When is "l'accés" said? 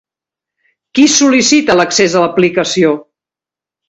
1.79-2.15